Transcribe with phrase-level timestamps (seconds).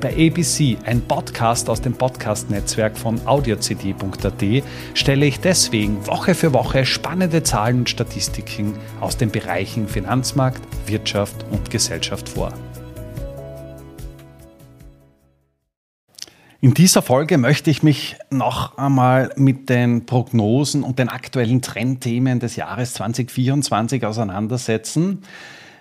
[0.00, 6.84] Bei ABC, ein Podcast aus dem Podcast-Netzwerk von audiocd.at, stelle ich deswegen Woche für Woche
[6.84, 12.52] spannende Zahlen und Statistiken aus den Bereichen Finanzmarkt, Wirtschaft und Gesellschaft vor.
[16.60, 22.38] In dieser Folge möchte ich mich noch einmal mit den Prognosen und den aktuellen Trendthemen
[22.38, 25.22] des Jahres 2024 auseinandersetzen.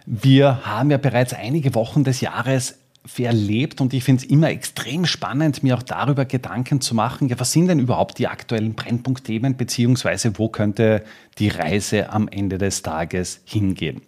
[0.06, 5.06] Wir haben ja bereits einige Wochen des Jahres verlebt und ich finde es immer extrem
[5.06, 9.58] spannend, mir auch darüber Gedanken zu machen, ja, was sind denn überhaupt die aktuellen Brennpunktthemen,
[9.58, 11.04] beziehungsweise wo könnte
[11.38, 14.02] die Reise am Ende des Tages hingehen.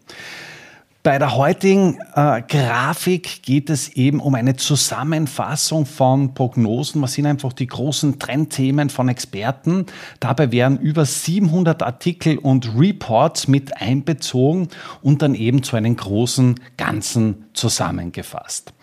[1.07, 7.01] Bei der heutigen äh, Grafik geht es eben um eine Zusammenfassung von Prognosen.
[7.01, 9.85] Was sind einfach die großen Trendthemen von Experten?
[10.19, 14.67] Dabei werden über 700 Artikel und Reports mit einbezogen
[15.01, 18.73] und dann eben zu einem großen Ganzen zusammengefasst.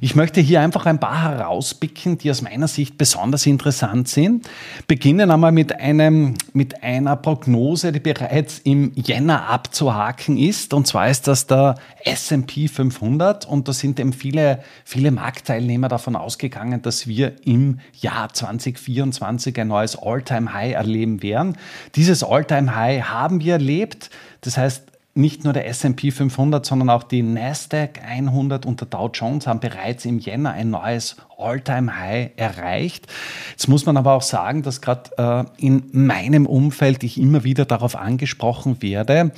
[0.00, 4.48] Ich möchte hier einfach ein paar herauspicken, die aus meiner Sicht besonders interessant sind.
[4.86, 10.72] Beginnen einmal mit, einem, mit einer Prognose, die bereits im Jänner abzuhaken ist.
[10.72, 13.46] Und zwar ist das der S&P 500.
[13.46, 19.68] Und da sind eben viele, viele Marktteilnehmer davon ausgegangen, dass wir im Jahr 2024 ein
[19.68, 21.56] neues All-Time-High erleben werden.
[21.96, 24.10] Dieses All-Time-High haben wir erlebt.
[24.42, 29.10] Das heißt, nicht nur der S&P 500, sondern auch die Nasdaq 100 und der Dow
[29.12, 33.06] Jones haben bereits im Jänner ein neues All-Time-High erreicht.
[33.50, 35.10] Jetzt muss man aber auch sagen, dass gerade
[35.58, 39.32] äh, in meinem Umfeld ich immer wieder darauf angesprochen werde,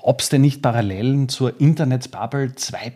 [0.00, 2.92] ob es denn nicht Parallelen zur Internetbubble 2.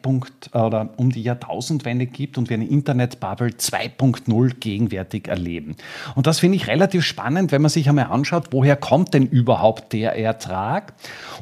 [0.53, 5.77] oder um die Jahrtausendwende gibt und wir eine Internetbubble 2.0 gegenwärtig erleben.
[6.15, 9.93] Und das finde ich relativ spannend, wenn man sich einmal anschaut, woher kommt denn überhaupt
[9.93, 10.95] der Ertrag?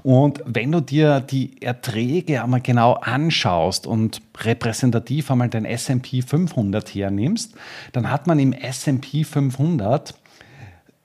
[0.02, 6.88] Und wenn du dir die Erträge einmal genau anschaust und repräsentativ einmal den S&P 500
[6.94, 7.54] hernimmst,
[7.92, 10.14] dann hat man im S&P 500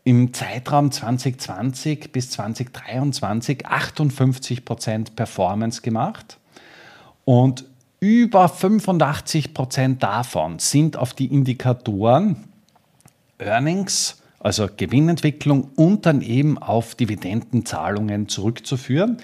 [0.05, 6.37] im Zeitraum 2020 bis 2023 58 Prozent Performance gemacht
[7.25, 7.65] und
[7.99, 12.43] über 85 Prozent davon sind auf die Indikatoren
[13.39, 19.17] Earnings, also Gewinnentwicklung und dann eben auf Dividendenzahlungen zurückzuführen.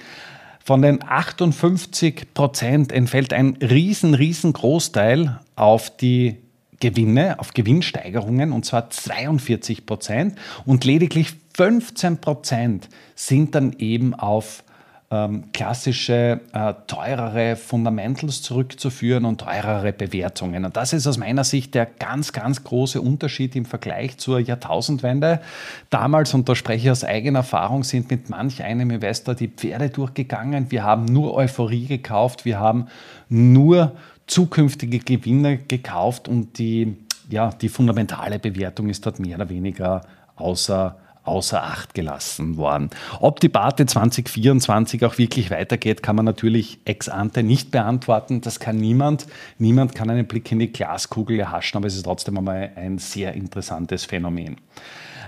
[0.63, 6.38] Von den 58 Prozent entfällt ein riesen, riesen Großteil auf die
[6.81, 14.64] Gewinne, auf Gewinnsteigerungen und zwar 42 Prozent und lediglich 15 Prozent sind dann eben auf
[15.12, 20.64] ähm, klassische, äh, teurere Fundamentals zurückzuführen und teurere Bewertungen.
[20.64, 25.42] Und das ist aus meiner Sicht der ganz, ganz große Unterschied im Vergleich zur Jahrtausendwende.
[25.90, 29.90] Damals, und da spreche ich aus eigener Erfahrung, sind mit manch einem Investor die Pferde
[29.90, 30.72] durchgegangen.
[30.72, 32.88] Wir haben nur Euphorie gekauft, wir haben
[33.28, 33.92] nur
[34.31, 36.96] zukünftige Gewinne gekauft und die,
[37.30, 40.02] ja, die fundamentale Bewertung ist dort mehr oder weniger
[40.38, 42.90] außer außer Acht gelassen worden.
[43.20, 48.42] Ob die Bate 2024 auch wirklich weitergeht, kann man natürlich ex ante nicht beantworten.
[48.42, 49.28] Das kann niemand.
[49.58, 53.34] Niemand kann einen Blick in die Glaskugel erhaschen, aber es ist trotzdem einmal ein sehr
[53.34, 54.58] interessantes Phänomen.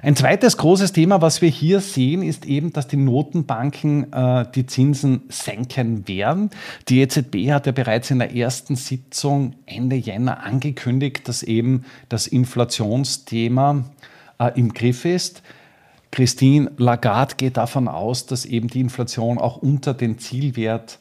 [0.04, 4.66] Ein zweites großes Thema, was wir hier sehen, ist eben, dass die Notenbanken äh, die
[4.66, 6.50] Zinsen senken werden.
[6.90, 12.28] Die EZB hat ja bereits in der ersten Sitzung Ende Jänner angekündigt, dass eben das
[12.28, 13.86] Inflationsthema
[14.40, 15.42] äh, im Griff ist.
[16.14, 21.00] Christine Lagarde geht davon aus, dass eben die Inflation auch unter den Zielwert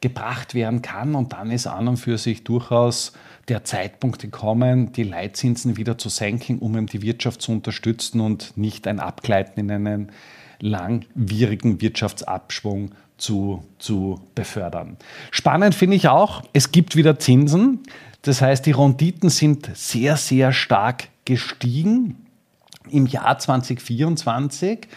[0.00, 3.12] gebracht werden kann und dann ist an und für sich durchaus
[3.48, 8.56] der Zeitpunkt gekommen, die Leitzinsen wieder zu senken, um eben die Wirtschaft zu unterstützen und
[8.56, 10.12] nicht ein Abgleiten in einen
[10.58, 14.96] langwierigen Wirtschaftsabschwung zu, zu befördern.
[15.32, 17.80] Spannend finde ich auch, es gibt wieder Zinsen.
[18.22, 22.25] Das heißt, die Renditen sind sehr, sehr stark gestiegen
[22.90, 24.88] im Jahr 2024.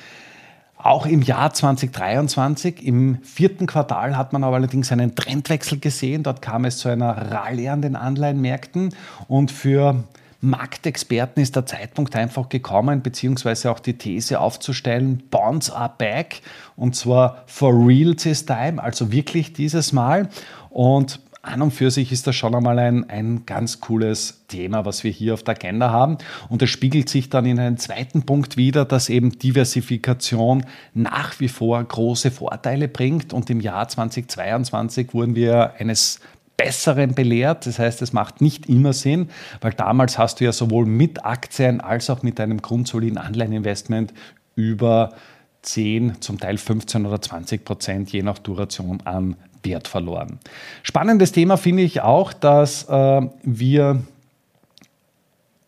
[0.82, 6.24] Auch im Jahr 2023, im vierten Quartal, hat man aber allerdings einen Trendwechsel gesehen.
[6.24, 8.96] Dort kam es zu einer Rallye an den Anleihenmärkten
[9.28, 10.06] und für
[10.42, 16.42] Marktexperten ist der Zeitpunkt einfach gekommen, beziehungsweise auch die These aufzustellen, Bonds are back
[16.78, 20.30] und zwar for real this time, also wirklich dieses Mal.
[20.70, 21.20] Und
[21.50, 25.12] an und für sich ist das schon einmal ein, ein ganz cooles Thema, was wir
[25.12, 26.18] hier auf der Agenda haben.
[26.48, 31.48] Und es spiegelt sich dann in einem zweiten Punkt wieder, dass eben Diversifikation nach wie
[31.48, 33.34] vor große Vorteile bringt.
[33.34, 36.20] Und im Jahr 2022 wurden wir eines
[36.56, 37.66] Besseren belehrt.
[37.66, 39.30] Das heißt, es macht nicht immer Sinn,
[39.62, 44.14] weil damals hast du ja sowohl mit Aktien als auch mit einem grundsoliden Anleiheninvestment
[44.56, 45.14] über
[45.62, 50.40] 10, zum Teil 15 oder 20 Prozent je nach Duration an Wert verloren.
[50.84, 54.02] Spannendes Thema finde ich auch, dass äh, wir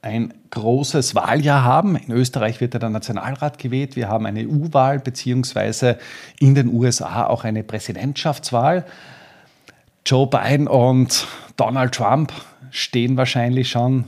[0.01, 1.95] ein großes Wahljahr haben.
[1.95, 3.95] In Österreich wird ja der Nationalrat gewählt.
[3.95, 5.97] Wir haben eine EU-Wahl beziehungsweise
[6.39, 8.85] in den USA auch eine Präsidentschaftswahl.
[10.05, 12.33] Joe Biden und Donald Trump
[12.71, 14.05] stehen wahrscheinlich schon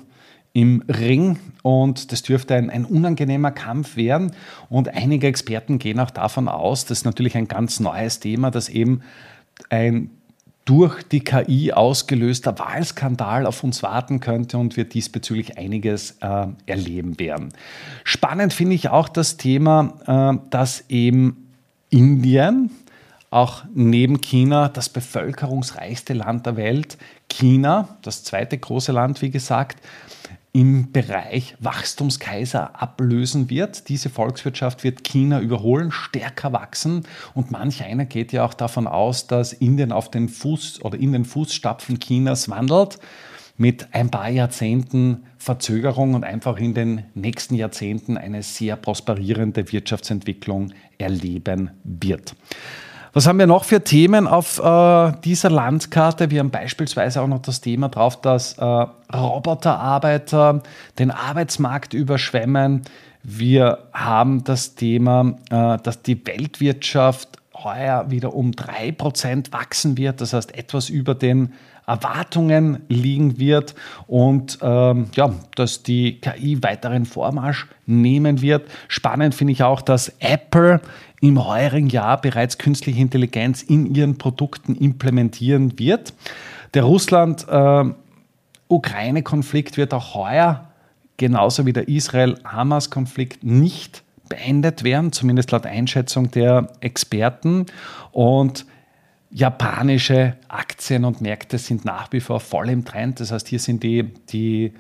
[0.53, 4.31] im Ring und das dürfte ein, ein, unangenehmer Kampf werden.
[4.69, 8.69] Und einige Experten gehen auch davon aus, das ist natürlich ein ganz neues Thema, dass
[8.69, 9.01] eben
[9.69, 10.09] ein
[10.65, 17.19] durch die KI ausgelöster Wahlskandal auf uns warten könnte und wir diesbezüglich einiges äh, erleben
[17.19, 17.49] werden.
[18.05, 21.49] Spannend finde ich auch das Thema, äh, dass eben
[21.89, 22.71] Indien,
[23.29, 26.97] auch neben China das bevölkerungsreichste Land der Welt,
[27.27, 29.83] China, das zweite große Land, wie gesagt,
[30.53, 33.89] im Bereich Wachstumskaiser ablösen wird.
[33.89, 39.25] Diese Volkswirtschaft wird China überholen, stärker wachsen und manch einer geht ja auch davon aus,
[39.25, 42.99] dass Indien auf den Fuß oder in den Fußstapfen Chinas wandelt
[43.57, 50.71] mit ein paar Jahrzehnten Verzögerung und einfach in den nächsten Jahrzehnten eine sehr prosperierende Wirtschaftsentwicklung
[50.99, 52.35] erleben wird.
[53.15, 56.31] Was haben wir noch für Themen auf äh, dieser Landkarte?
[56.31, 60.63] Wir haben beispielsweise auch noch das Thema drauf, dass äh, Roboterarbeiter
[60.97, 62.81] den Arbeitsmarkt überschwemmen.
[63.21, 70.33] Wir haben das Thema, äh, dass die Weltwirtschaft heuer wieder um 3% wachsen wird, das
[70.33, 71.53] heißt etwas über den
[71.85, 73.75] Erwartungen liegen wird
[74.07, 78.69] und ähm, ja, dass die KI weiteren Vormarsch nehmen wird.
[78.87, 80.81] Spannend finde ich auch, dass Apple
[81.23, 86.13] im heurigen Jahr bereits künstliche Intelligenz in ihren Produkten implementieren wird.
[86.73, 90.67] Der Russland-Ukraine-Konflikt wird auch heuer,
[91.15, 97.67] genauso wie der Israel-Hamas-Konflikt, nicht beendet werden, zumindest laut Einschätzung der Experten.
[98.11, 98.65] Und
[99.31, 103.21] japanische Aktien und Märkte sind nach wie vor voll im Trend.
[103.21, 104.73] Das heißt, hier sind die, die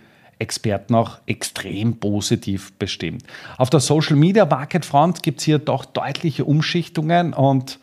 [0.43, 3.23] Experten auch extrem positiv bestimmt.
[3.57, 7.79] Auf der Social Media Market Front gibt es hier doch deutliche Umschichtungen und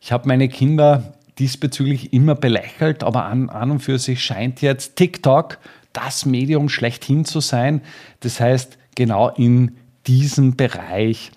[0.00, 4.96] ich habe meine Kinder diesbezüglich immer belächelt, aber an, an und für sich scheint jetzt
[4.96, 5.58] TikTok
[5.92, 7.80] das Medium schlechthin zu sein.
[8.20, 9.76] Das heißt, genau in
[10.06, 11.32] diesem Bereich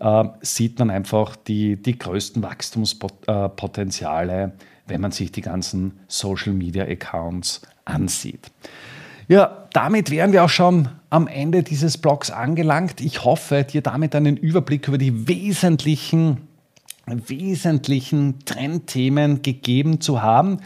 [0.00, 4.52] äh, sieht man einfach die, die größten Wachstumspotenziale,
[4.86, 8.52] wenn man sich die ganzen Social Media Accounts ansieht.
[9.28, 13.00] Ja, damit wären wir auch schon am Ende dieses Blogs angelangt.
[13.00, 16.46] Ich hoffe, dir damit einen Überblick über die wesentlichen
[17.08, 20.58] wesentlichen Trendthemen gegeben zu haben.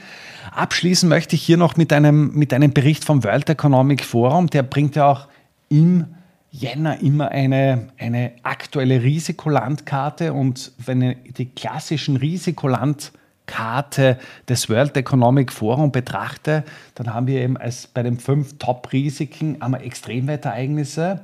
[0.53, 4.49] Abschließen möchte ich hier noch mit einem, mit einem Bericht vom World Economic Forum.
[4.49, 5.29] Der bringt ja auch
[5.69, 6.07] im
[6.51, 13.20] Jänner immer eine, eine aktuelle Risikolandkarte und wenn die klassischen Risikolandkarten
[13.51, 14.17] Karte
[14.49, 16.65] des World Economic Forum betrachte,
[16.95, 21.21] dann haben wir eben als bei den fünf Top-Risiken einmal Extremwetterereignisse.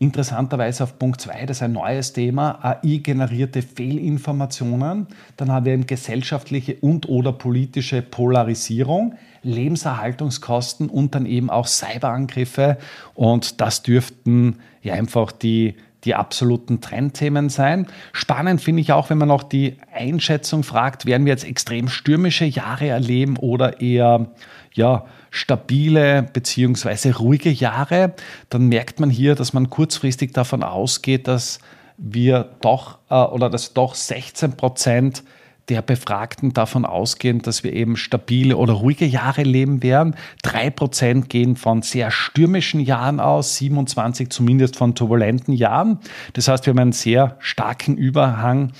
[0.00, 5.06] Interessanterweise auf Punkt 2, das ist ein neues Thema, AI-generierte Fehlinformationen.
[5.36, 12.78] Dann haben wir eben gesellschaftliche und oder politische Polarisierung, Lebenserhaltungskosten und dann eben auch Cyberangriffe.
[13.14, 17.86] Und das dürften ja einfach die die absoluten Trendthemen sein.
[18.12, 22.44] Spannend finde ich auch, wenn man auch die Einschätzung fragt, werden wir jetzt extrem stürmische
[22.44, 24.30] Jahre erleben oder eher
[24.72, 27.10] ja, stabile bzw.
[27.10, 28.14] ruhige Jahre,
[28.48, 31.58] dann merkt man hier, dass man kurzfristig davon ausgeht, dass
[31.96, 35.22] wir doch äh, oder dass doch 16 Prozent
[35.70, 40.16] der Befragten davon ausgehen, dass wir eben stabile oder ruhige Jahre leben werden.
[40.42, 46.00] Drei Prozent gehen von sehr stürmischen Jahren aus, 27 zumindest von turbulenten Jahren.
[46.32, 48.72] Das heißt, wir haben einen sehr starken Überhang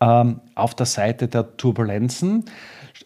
[0.00, 2.44] ähm, auf der Seite der Turbulenzen.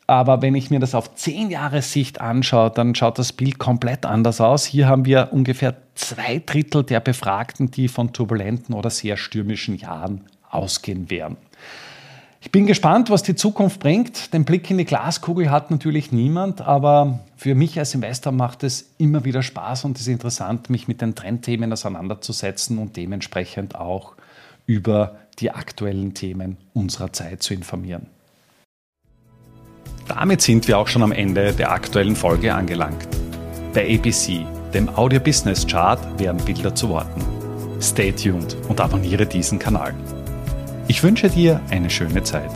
[0.08, 4.04] Aber wenn ich mir das auf zehn Jahre Sicht anschaue, dann schaut das Bild komplett
[4.04, 4.64] anders aus.
[4.64, 10.24] Hier haben wir ungefähr zwei Drittel der Befragten, die von turbulenten oder sehr stürmischen Jahren
[10.50, 11.36] ausgehen werden.
[12.40, 14.32] Ich bin gespannt, was die Zukunft bringt.
[14.32, 18.90] Den Blick in die Glaskugel hat natürlich niemand, aber für mich als Investor macht es
[18.96, 24.14] immer wieder Spaß und ist interessant, mich mit den Trendthemen auseinanderzusetzen und dementsprechend auch
[24.66, 28.06] über die aktuellen Themen unserer Zeit zu informieren.
[30.06, 33.08] Damit sind wir auch schon am Ende der aktuellen Folge angelangt.
[33.74, 37.22] Bei ABC, dem Audio Business Chart, werden Bilder zu Worten.
[37.80, 39.94] Stay tuned und abonniere diesen Kanal.
[40.90, 42.50] Ich wünsche dir eine schöne Zeit.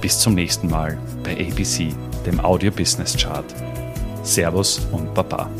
[0.00, 3.44] Bis zum nächsten Mal bei ABC, dem Audio Business Chart.
[4.22, 5.50] Servus und Baba.